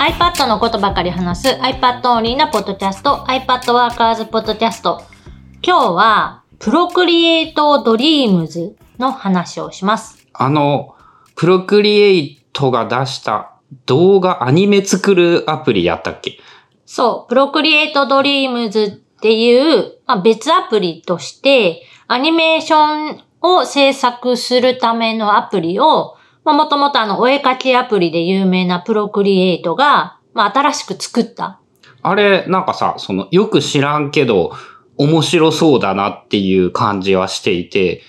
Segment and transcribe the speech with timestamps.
[0.00, 5.02] iPad のことばかり話す iPad オンリーなポッドキャスト iPad ワーカーズポッドキャスト。
[5.62, 10.26] 今日は Procreate Dreams の話をします。
[10.32, 10.96] あの、
[11.36, 13.52] プロクリエイトが出した
[13.84, 16.38] 動画アニメ作るアプリやったっけ？
[16.86, 26.16] そう、 Procreate Dreams っていう、まあ、別アプリとしてアニメーションを制作するためのアプリを、
[26.50, 31.60] まあ、もともとあの、お絵描きアプリで有名なプロクリエイトが、まあ、新しく作った。
[32.02, 34.52] あれ、なんかさ、その、よく知らんけど、
[34.96, 38.02] 面白そうだなっていう感じはしていて、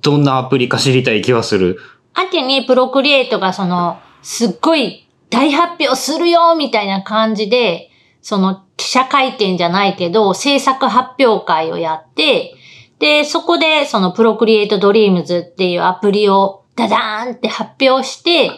[0.00, 1.78] どんなアプリか知りたい気はする。
[2.14, 7.90] 秋にプロクリエイトがその、すっごい大発表するよみたいな感じで、
[8.22, 12.54] その記者会見じゃないけど、制作発表会をやって、
[12.98, 18.50] で、そこでそのプロクリエイトドリームズっていうアプリをダダーンって発表して、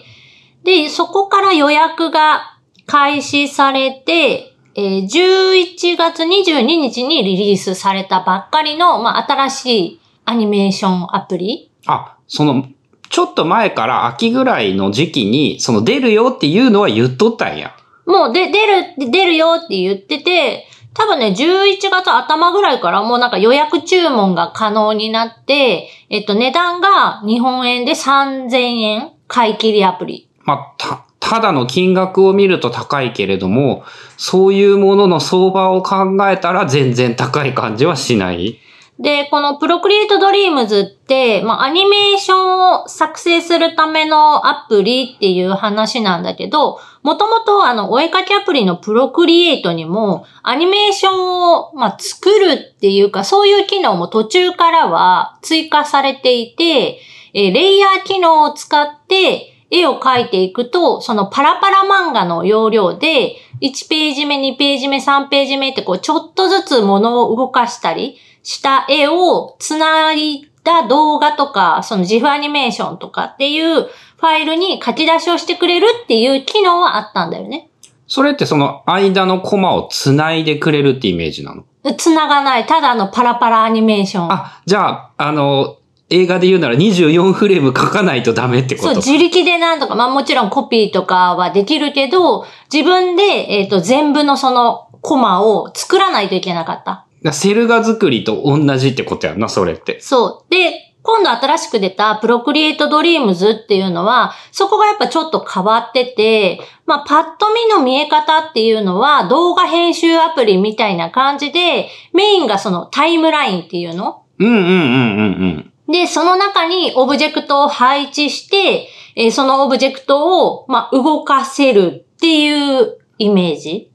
[0.65, 12.67] で、そこから予約が開始されて、えー11月22日にリリースされたばっかりの、まあ、新しいアニメーションアプリあ、その、
[13.09, 17.75] ちょっと前から秋ぐらいの時期に、その出るよっていうのは言っとったんや。
[18.05, 20.67] もうで、出る、出るよって言ってて、
[20.97, 30.31] 多分ね、11月頭ぐらいからもうなんか予約注文が可能になって、えっと、値段が日本円で3000円買い切りアプリ。
[30.45, 33.85] まあ、た、ただの金額を見ると高いけれども、
[34.17, 38.59] そういうものの相場を考えたら全然高い感じはしない。
[38.99, 56.99] で、このプロクリエイトドリームズって、まあ、アニメーションを作成するためのアプリっていう話なんだけど、もともとあの、お絵かきアプリのプロクリエイトにも、アニメーションを、まあ、作るっていうか、そういう機能も途中からは追加されていて、
[57.35, 77.69] えレイヤー機能を使って、絵を描いていくと、そのパラパラ漫画の要領で、1ページ目、2ページ目、3ページ目ってこう、ちょっとずつ物を動かしたりした絵をつないだ動画とか、その自負アニメーションとかっていうファイルに書き出しをしてくれるっていう機能はあったんだよね。
[78.07, 81.65] それってその間のコマを繋いでくれるってイメージなの？
[81.99, 82.67] 繋がない。
[82.67, 84.33] ただのパラパラアニメーション。
[84.33, 85.79] あ、じゃあ、あの、
[86.11, 97.06] 映画で言うなら24フレーム書かないとダメってこそう、と自力でなんとか、まあもちろんコピーとかはできるけど、自分で、えっ、と、全部のそのコマを作らないといけなかった。
[97.27, 100.01] だセル画作りと同じってことやんな、それって。
[100.01, 100.51] そう。
[100.51, 114.25] で、今度新しく出た Procreate Dreams っていうのは、そこがやっぱちょっと変わってて、まあパッと見の見え方っていうのは動画編集アプリみたいな感じで、メインがそのタイムラインっていうの？
[114.39, 115.93] うんうんうんうんうん。
[115.93, 123.93] で、その中にオブジェクトを配置して、えーそのオブジェクトを、まあ、動かせるっていうイメージ？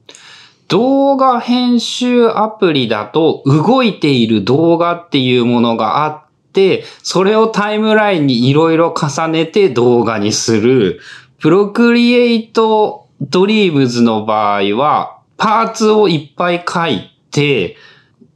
[0.72, 6.24] 動画編集アプリだと動いている動画っていうものがあっ
[6.54, 11.00] て、それをタイムラインにいろいろ重ねて動画にする。
[11.40, 17.76] Procreate Dreams の場合は、パーツをいっぱい書いて、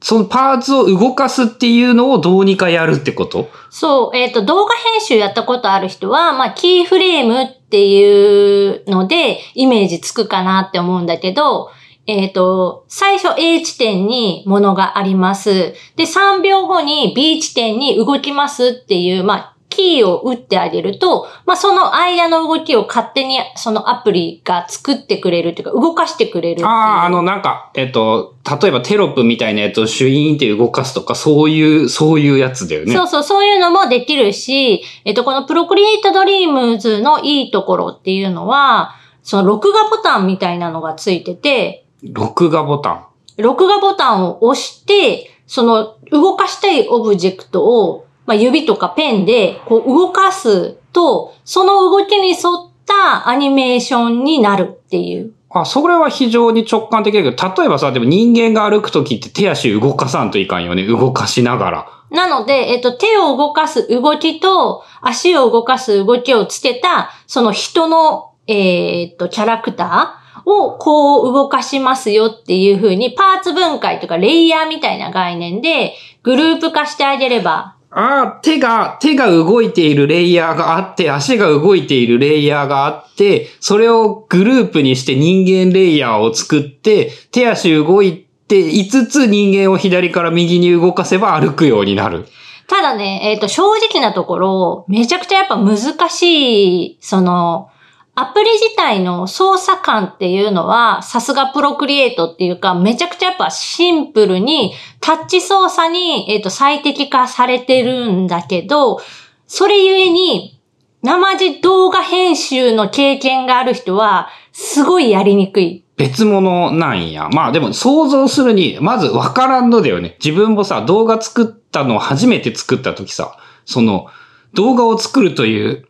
[0.03, 3.49] そのパーツを動かすっていうのをどうにかやるってこと？
[3.71, 11.71] そう、えっ、と、動画編集やったことある人は、まあ、キーフレームっていうので、イメージつくかなって思うんだけど、
[12.07, 15.75] えっ、と、最初 A 地点にものがあります。
[15.97, 26.67] で、3秒後に B 地点に動きますっていう、まあ、キーを打ってあげると、まあ、その間の動きを勝手にそのアプリが作ってくれるっていうか、動かしてくれる。
[26.67, 32.95] ああ、あの、なんか、えっと、例えばテロップみたいなやつをシュイーンって動かすとか、そういう、そういうやつだよね。
[32.95, 43.07] そうそう、そういうのもできるし、えっと、この Procreate Dreams のいいところっていうのは、その録画ボタンみたいなのがついてて、録画ボタン。
[43.39, 55.33] 録画ボタンを押して、その動かしたいオブジェクトを、まあ、指とかペンでこう動かすと、その動きに沿ったアニメーションになるっていう。
[55.51, 60.87] あ、それは非常に直感的だけど、例えばさ、でも人間が歩くときって手足動かさんといかんよね。
[60.87, 61.89] 動かしながら。
[62.11, 92.27] なので、えっと、手を動かす動きと足を動かす動きをつけた、その人の、えーっと、キャラクターをこう動かしますよっていう風に、パーツ分解とかレイヤーみたいな概念で、グループ化してあげれば、ああ、手が、手が動いているレイヤーがあって、足が動いているレイヤーがあって、それをグループにして人間レイヤーを作って、手足動いて5つ人間を左から右に動かせば歩くようになる。
[92.69, 95.79] ただね、えっ、と、正直なところ、めちゃくちゃやっぱ難
[96.11, 97.71] しい、その、
[98.19, 109.03] アプリ自体の操作感っていうのは、さすがプロクリエイトっていうか、めちゃくちゃやっぱシンプルに、タッチ操作に、えっ、と、最適化されてるんだけど、
[109.47, 110.59] それゆえに、
[111.03, 115.85] 生地動画編集の経験がある人は、すごいやりにくい。
[115.99, 117.29] 別物なんや。
[117.29, 120.17] まあでも想像するに、まずわからんのだよね。
[120.25, 123.37] 自分もさ、動画作ったのを初めて作った時さ、
[123.67, 124.07] その、
[124.55, 125.87] 動画を作るという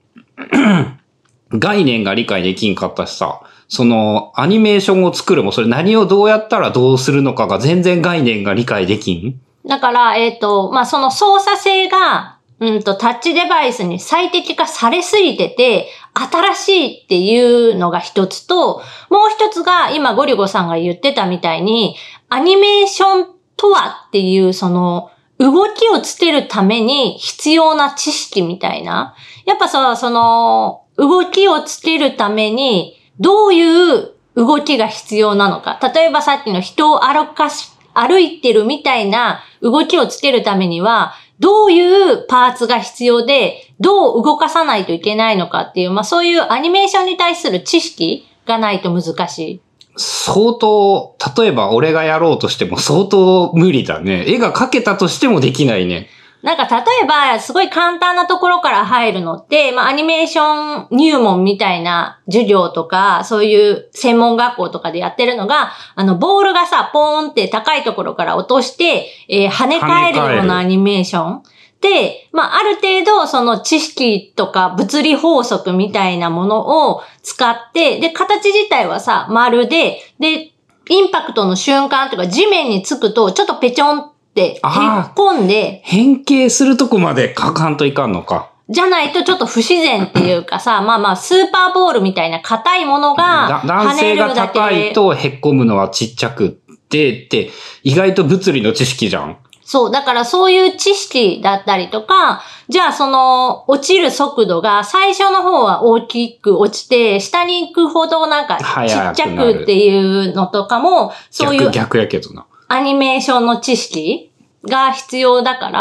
[1.50, 9.40] 概念が理解できんかったしさ、その、アニメーションを作るも、それ何をどうやったらどうするのかが全然概念が理解できん？
[9.66, 21.96] だから、えっ、と、まあ、その操作性が、うんと、タッチデバイスに最適化されすぎてて、新しいっていうのが一つと、もう一つが、今ゴリゴさんが言ってたみたいに、
[22.28, 23.26] アニメーション
[23.56, 29.14] とはっていう、その、動きをつけるために必要な知識みたいな。
[29.44, 35.78] やっぱさ、その、動きをつけるために、どういう動きが必要なのか。
[35.94, 49.60] 例えばさっきの人を歩かし、歩いてるみたいな動きをつけるためには、どういうパーツが必要で、どう動かさないといけないのかっていう、まあそういうアニメーションに対する知識がないと難しい。
[49.96, 54.24] 相当、例えば俺がやろうとしても相当無理だね。
[54.26, 56.08] 絵が描けたとしてもできないね。
[56.42, 71.42] なんか例えば、すごい簡単なところから入るのって、まあアニメーション入門みたいな授業とか、そういう専門学校とかでやってるのが、あの、ボールがさ、ポーンって高いところから落として、えー跳ね返るようなアニメーション。
[71.80, 80.52] で、まあ、ある程度、その知識とか物理法則みたいなものを使って、で、形自体はさ、丸で、で、
[80.88, 88.50] インパクトの瞬間とか地面につくと、ちょっとペチョンって、へあーっこんで、変形するとこまで書かんといかんのか。
[88.68, 94.92] じゃないとちょっと不自然っていうかさ、 まあまあ、スーパーボールみたいな硬いものがだ男跳ね性がるだけ高いで。
[94.92, 97.50] とへっこむのはちっちゃくって、って、
[97.82, 99.38] 意外と物理の知識じゃん。
[99.62, 112.46] そう、だからそういう知識だったりとか、じゃあその、落ちる速度が最初の方は大きく落ちて、下に行くほどなんかちっちゃくっていうのとかも、そういう逆、逆やけどな。
[112.68, 114.32] アニメーションの知識
[114.64, 115.80] が必要だから、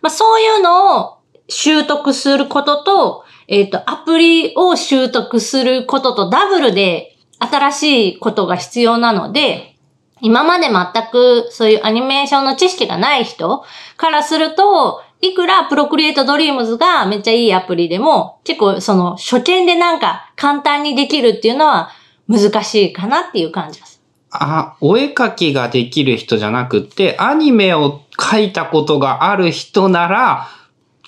[0.00, 9.76] まあそういうのを習得することと、えっ、と、アプリを習得することとダブルで新しいことが必要なので、
[10.20, 13.64] 今まで全くそういうアニメーションの知識がない人
[13.96, 21.90] からすると、いくらプロクリエイトドリームズがめっちゃいいアプリでも、結構その初見でなんか簡単にできるっていうのは
[22.28, 23.93] 難しいかなっていう感じです。
[24.34, 30.48] あ、お絵描きができる人じゃなくって、アニメを描いたことがある人なら、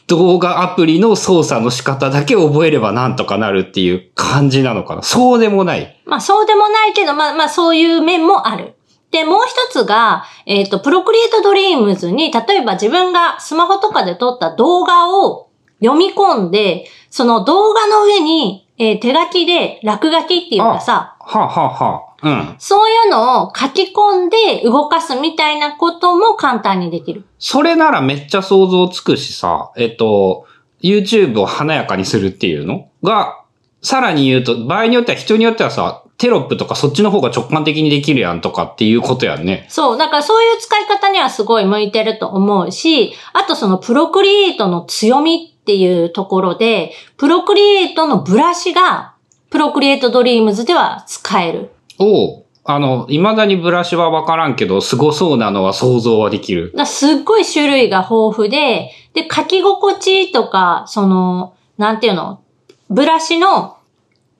[0.06, 5.02] 動画アプリの操作の仕方だけ覚えればなんとかなるっていう感じなのかな。
[5.02, 6.00] そうでもない。
[6.06, 8.74] まあそうでもないけど、まあまあそういう面もある。
[9.10, 15.48] で、もう一つが、えっ、と、プロクリエイトドリームズに、例えば自分がスマホとかで撮った動画を
[15.80, 22.54] 読み込んで、その動画の上に、えー手書きで落書きっていうかさ、はあ、はあはあ、うん。
[22.58, 27.24] そういうのを書き込んで動かすみたいなことも簡単にできる。
[27.40, 30.46] それならめっちゃ想像つくしさ、えっと、
[30.80, 33.42] YouTube を華やかにするっていうのが、
[33.82, 39.66] さらに言うと、場合によっては人によってはさ、テロップとかそっちの方が直感的にできるやんとかっていうことやんね。
[39.68, 39.98] そう。
[39.98, 49.15] だからそういう使い方にはすごい向いてると思うし、あとそのプロクリエイトの強みっていうところで、プロクリエイトのブラシが、
[49.56, 51.70] プロクリエイトドリームズでは使える。
[51.98, 52.44] おう。
[52.62, 56.72] あの、未だにブラシはわからんけど、凄そうなのは想像はできる。
[56.76, 62.42] だすっごい種類が豊富で、で、書き心地とか、その、なんていうの、
[62.90, 63.78] ブラシの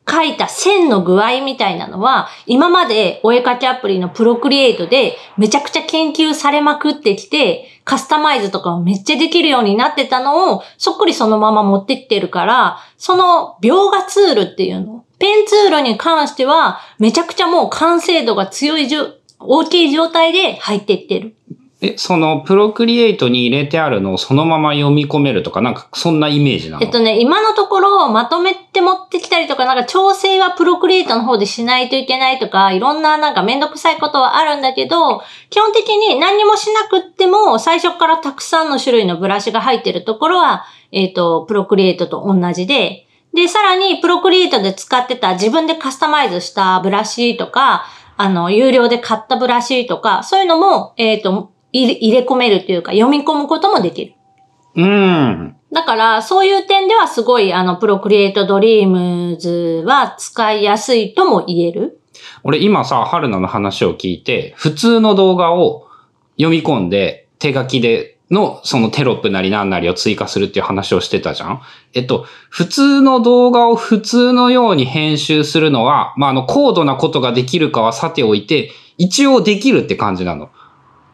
[0.07, 21.35] 書いた線の具合みたいなのは、今までお絵描きアプリのプロクリエイトでめちゃくちゃ研究されまくってきて、カスタマイズとかもめっちゃできるようになってたのを、そっくりそのまま持ってきてるから、その描画ツールっていうの、ペンツールに関しては、めちゃくちゃもう完成度が強いじょ、大きい状態で入っていってる。
[21.83, 26.83] え、その、プロクリエイトに入れてあるのをそのまま読み込めるとか、なんかそんなイメージなの？
[26.83, 35.21] えっとね、今のところまとめて持ってきたりとか、なんか調整はプロクリエイトの方でしないといけないとか、いろんななんかめんどくさいことはあるんだけど、
[35.51, 43.06] 基本的に何にもしなくっても、最初からたくさんの種類のブラシが入ってるところは、えっ、と、プロクリエイトと同じで、
[43.37, 47.85] で、さらにプロクリエイトで使ってた自分でカスタマイズしたブラシとか、
[48.17, 54.15] あの、有料で買ったブラシとか、そういうのも、えっ、と、入れ込めるっていうか、読み込むこともできる。
[54.75, 55.57] うん。
[55.71, 62.01] だから、そういう点ではすごい、あの、プロクリエイトドリームズは使いやすいとも言える。
[62.43, 65.87] 俺今さ、春菜の話を聞いて、普通の動画を
[66.39, 71.63] 読み込んで、手書きでの、そのテロップなりなんなりを追加するっていう話をしてたじゃん
[71.95, 80.51] えっと、普通の動画を普通のように編集するのは、まあ、あの、高度なことができるかはさておいて、一応できるって感じなの。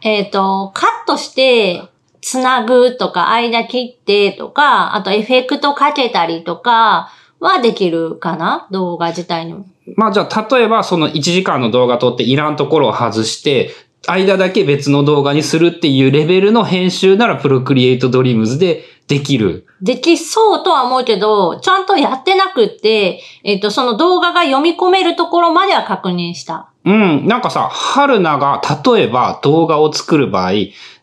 [0.01, 1.83] えっ、と、カットして、
[2.21, 8.67] つなぐとか、間切ってとか、あとエフェクトかけたりとかはできるかな？
[8.71, 9.65] 動画自体にも。
[9.97, 13.71] まあじゃあ、例えばその1時間の動画撮っていらんところを外して、
[14.07, 19.65] 間だけ別の動画にするっていうレベルの編集ならプロクリエイトドリームズでできる。
[19.81, 26.69] できそうとは思うけど、ちゃんとやってなくって、えっ、と、その動画が読み込めるところまでは確認した。
[26.85, 27.27] うん。
[27.27, 30.51] なんかさ、春菜が例えば動画を作る場合、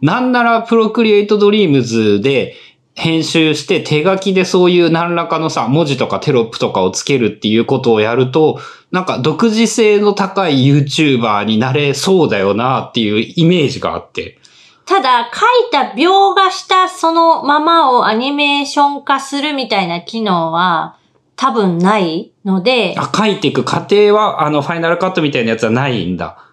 [0.03, 2.55] なんならプロクリエイトドリームズで
[2.95, 14.39] 編集して手書きでそういう何らかのさ、文字とかテロップとかをつけるっていうことをやると、なんか独自性の高い YouTuber になれそうだよなっていうイメージがあって。
[14.85, 20.97] ただ、書いた描画したそのままをアニメーション化するみたいな機能は
[21.37, 26.45] 多分ないので、あ、書いていく過程は、あの、ファイナルカットみたいなやつはないんだ。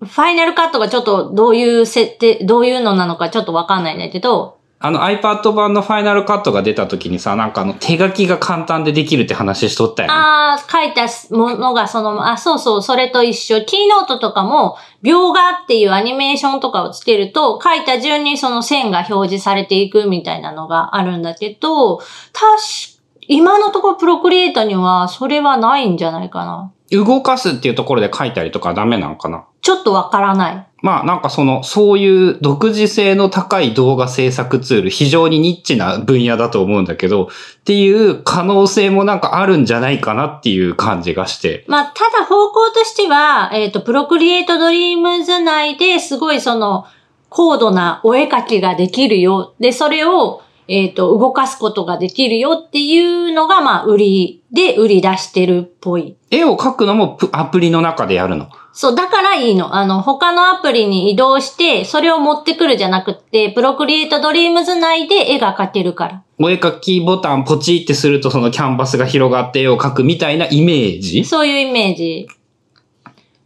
[0.00, 4.53] ファイナルカットがちょっとどういう設定、どういうのなのかちょっとわかんないんだけど、
[4.84, 10.14] あの iPad 版のファイナルカットが出た時にさ、なんかあの手書きが簡単でできるって話しとったよね。
[10.14, 13.64] ああ、書いたものがその、あ、そうそう、それと一緒。
[13.64, 22.94] キーノートとかも、描画っていうアニメーションとかをつけると、書いた順にその線が表示されていくみたいなのがあるんだけど、確か
[23.26, 26.72] 今のところプロクリエイトにはそれはないんじゃないかな。
[26.96, 29.44] 動かすっていうところで書いたりとかダメなのかな？
[29.62, 30.66] ちょっとわからない。
[30.82, 41.64] まあなんかその、そういう独自性の高い動画制作ツール、非常にニッチな分野だと思うんだけど、っていう可能性もなんかあるんじゃないかなっていう感じがして。
[41.68, 46.84] まあ、ただ方向としては、えっ、と、プロクリエイトドリームズ内ですごいその、
[47.30, 49.54] 高度なお絵描きができるよ。
[49.58, 56.16] で、それを、えっ、と、動かすことができるよっていうのが、まあ、売りで売り出してるっぽい。
[56.30, 58.48] 絵を描くのもプアプリの中でやるの。
[58.72, 59.76] そう、だからいいの。
[59.76, 66.22] あの、他のアプリに移動して、それを持ってくるじゃなくって、プロクリエイトドリームズ内で絵が描けるから。
[66.40, 71.24] お絵描きボタンポチってするとそのキャンバスが広がって絵を描くみたいなイメージ？
[71.24, 72.26] そういうイメージ。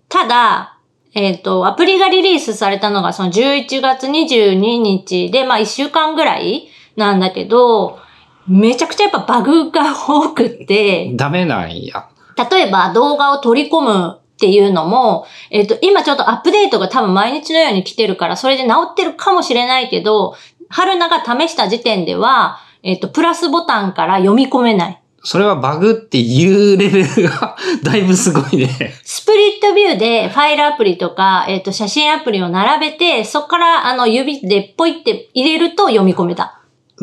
[0.08, 0.78] ただ、
[1.14, 7.98] えっ、と、アプリがリリースされたのがその11月22日で、まあ1週間ぐらいなんだけど、
[8.46, 12.08] めちゃくちゃやっぱバグが多くって、ダメなんや。
[12.50, 20.36] 例えば動画を取り込むっていうのも、えっ、と、今ちょっとアップデートが多分毎日のように来てるから、それで治ってるかもしれないけど、
[20.68, 25.02] 春菜が試した時点では、えっ、と、プラスボタンから読み込めない。
[25.24, 28.68] それはバグっていうレベルがだいぶすごいね。
[29.02, 36.60] スプリットビューでファイルアプリとか、えっ、と、写真アプリを並べて、そこからあの指でポイって入れると読み込めた。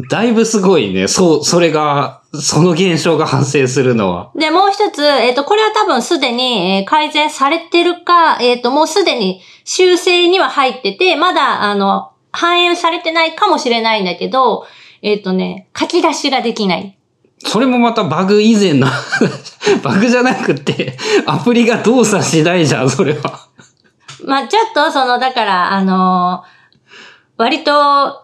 [0.10, 1.08] だいぶすごいね。
[1.08, 4.32] そう、それが、その現象が発生するのは。
[4.36, 14.66] で、もう一つ、えっ、と、これは多分すでに、えー改善されてるか、えっ、と、もうすでに修正には入ってて、まだ、あの、反映されてないかもしれないんだけど、
[15.02, 16.98] えっ、とね、書き出しができない。
[17.40, 18.88] それもまたバグ以前の
[19.82, 23.48] バグじゃなくて、アプリが動作しないじゃん、それは。
[24.26, 26.44] まあ、ちょっと、その、だから、あの
[27.38, 28.24] 割と、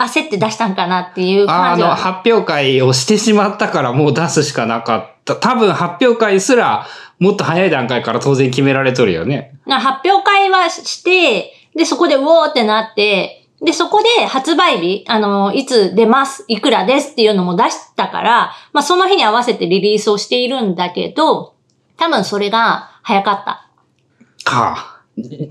[0.00, 1.96] 焦って出したんかなっていうあの、感じは。
[1.96, 5.36] 発表会をしてしまったからもう出すしかなかった。
[5.36, 6.86] 多分発表会すら、
[7.18, 9.54] もっと早い段階から当然決められとるよね。
[9.66, 21.54] な発表会はして、で、そこでウォーってなって、で、そこで発売日、あの、いつ出ます、いくらですっていうのも出したから、まあ、その日に合わせてリリースをしているんだけど、
[21.98, 23.68] 多分それが早かった。
[24.50, 24.99] はあ。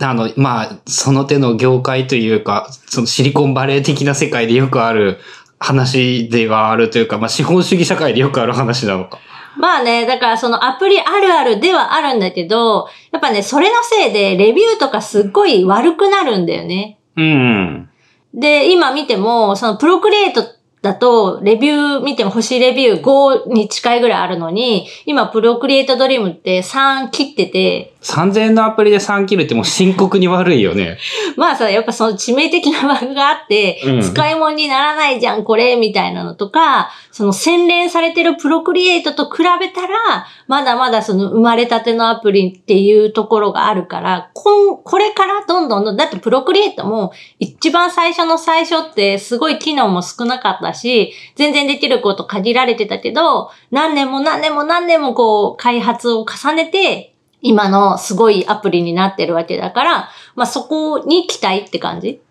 [0.01, 5.19] あの、まあ、その手の業界というか、そのシリコンバレー的な世界でよくある
[5.59, 9.19] 話ではあるというか、まあ、資本主義社会でよくある話なのか。
[9.57, 16.99] まあね、だからそのアプリあるあるではあるんだけど、やっぱね、それのせいでレビューとかすっごい悪くなるんだよね。
[17.17, 17.89] うん。
[18.33, 20.45] で、今見ても、そのプロクリエイト
[20.81, 30.98] だと、レビュー見ても星レビュー5に近いぐらいあるのに、今プロクリエイトドリームって3切ってて、3000円のアプリで3切るってもう深刻に悪いよね。
[31.36, 62.22] まあさ、やっぱその致命的なバグがあって、うん使い物にならないじゃん、これ、みたいなのとか、その洗練されてるプロクリエイトと比べたら、まだまだその生まれたてのアプリっていうところがあるから、こんこれからどんどんどん、だってプロクリエイトも一番最初の最初ってすごい機能も少なかったし、全然できること限られてたけど、何年も何年も何年もこう開発を重ねて、今のすごいアプリになってるわけだから、まあそこに期待って感じ？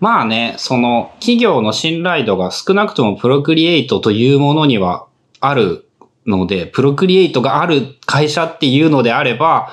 [0.00, 5.06] まあね、その企業の信頼度が少なくともプロクリエイトというものには
[5.40, 5.86] ある
[6.26, 9.72] ので、プロクリエイトがある会社っていうのであれば、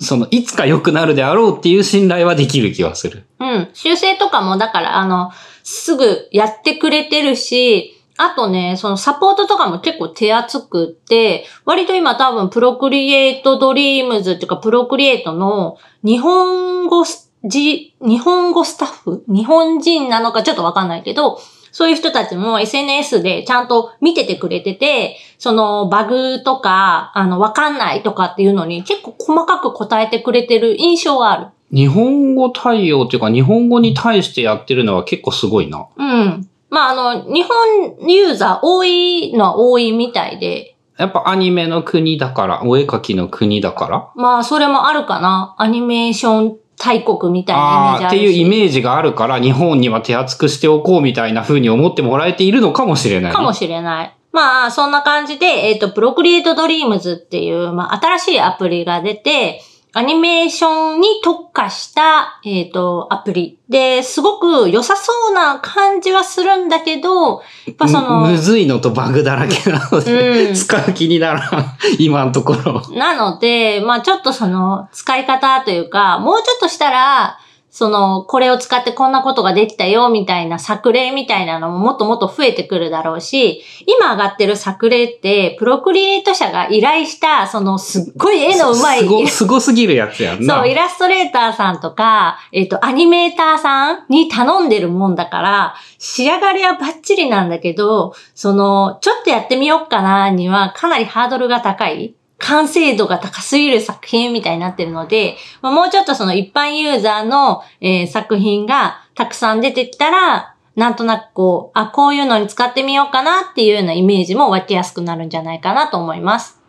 [0.00, 3.24] そのいつか良くなるであろうっていう信頼はできる気はする。
[3.40, 3.68] うん。
[3.74, 5.32] 修正とかも、だから、あの、
[5.64, 19.24] すぐやってくれてるし、あとね、そのサポートとかも結構手厚くって、割と今多分プロクリエイトドリームズっていうかプロクリエイトの日本語スじ、日本語スタッフ？
[19.28, 21.38] 日本人なのかちょっとわかんないけど、
[21.70, 31.46] そういう人たちも SNS でちゃんと見ててくれてて、そのバグとか、あの、わかんないとかっていうのに結構細かく答えてくれてる印象がある。
[31.70, 35.86] 日本語対応っていうか日本語に対してやってるのは結構すごいな。
[35.96, 36.48] うん。
[36.70, 44.10] まあ、あの、日本ユーザー多いのは多いみたいで、やっぱアニメの国だから、お絵描きの国だから？
[44.16, 45.54] まあ、それもあるかな。
[45.56, 48.20] アニメーション大国みたいなイメージあるし。
[48.20, 53.36] っていうイメージがあるから、日本には手厚くしておこうみたいな風に思ってもらえているのかもしれないね。
[53.36, 54.14] かもしれない。
[54.32, 59.62] まあ、そんな感じで、えっ、と、プロクリエイトドリームズっていう、まあ、新しいアプリが出て、
[59.98, 63.58] アニメーションに特化した、えっ、と、アプリ。
[63.68, 71.76] で、すごく良さそうな感じはするんだけど、やっぱその、むむずいのとバグだらけなので、うん使う気にならん。
[71.98, 72.80] 今のところ。
[72.92, 77.40] なので、まあちょっとその使い方というか、もうちょっとしたら、
[77.70, 90.56] その、これを使ってこんなことができたよ、みたいな作例みたいなのももっともっと増えてくるだろうし、今上がってる作例って、プロクリエイト社が依頼した、そのすっごい絵の上手いすご、すごすぎるやつやんな。
[90.56, 102.14] そう、イラストレーターさんとか、えっ、と、アニメーターさんに頼んでるもんだから、仕上がりはバッチリなんだけど、その、ちょっとやってみようかなにはかなりハードルが高い。
[102.38, 116.60] 完成度が高すぎる作品みたいになってるので、まあ、もうちょっとその一般ユーザーの、えー作品がたくさん出てきたら、なんとなくこう、あ、こういうのに使ってみようかなっていうようなイメージも湧きやすくなるんじゃないかなと思います。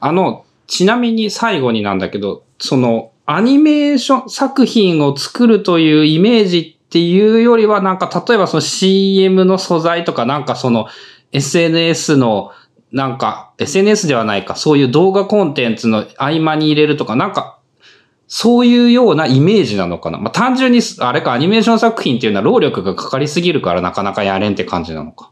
[0.00, 10.86] あの、ちなみに最後になんだけど、その、アニメーション作品を作るというイメージっていうよりは、なんか、例えばその CM の素材とか、なんかその、
[11.32, 12.52] SNS の、
[12.92, 17.58] なんか、SNS ではないか、そういう動画コンテンツの合間に入れるとか、なんか、
[18.28, 20.18] そういうようなイメージなのかな。
[20.18, 25.30] まあ、単純に、あれか、アニメーション作品っていうのは労力がかかりすぎるからなかなかやれんって感じなのか。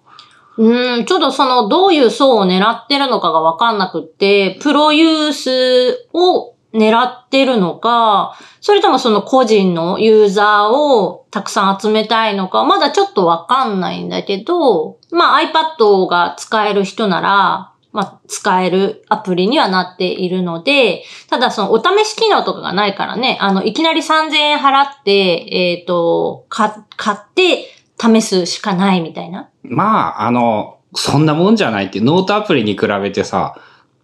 [0.59, 25.13] うん、ちょっとその、どういう層を狙ってるのかがわかんなくって、プロユースを狙ってるのか、それともその個人のユーザーをたくさん集めたいのか、まだちょっとわかんないんだけど、まあ iPad が使える人なら、まあ使えるアプリにはなっているので、ただそのお試し機能とかがないからね、あの、いきなり3000円払って、
[25.51, 29.49] えっ、と、か、買って試すしかないみたいな。
[29.63, 33.55] まあ、あの、そんなもんじゃないって、ノートアプリに比べてさ、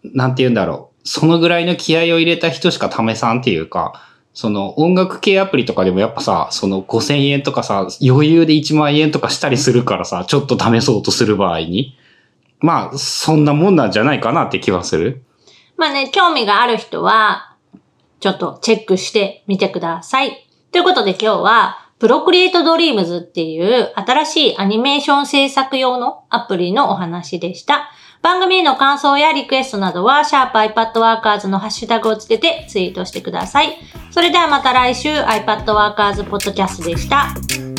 [0.05, 0.92] なんて言うんだろう。
[1.05, 11.97] そのぐらいの気合を入れた人しか試さんっていうか、その音楽系アプリとかでもやっぱさ、その5000円とかさ、余裕で1万円とかしたりするからさ、ちょっと試そうとする場合に。
[12.61, 15.23] まあ、そんなもんなんじゃないかなって気はする。
[15.77, 17.57] まあね、興味がある人は、
[18.21, 20.49] ちょっとチェックしてみてください。
[20.71, 27.91] ということで今日は、 Procreate Dreams っていう新しいアニメーション制作用のアプリのお話でした。
[28.23, 33.77] 番組への感想やリクエストなどは、シャープ i p a d w o r k e r s のハッシュタグをつけてツイートしてください。
[34.13, 37.72] それではまた来週 iPadWorkers Podcast でした。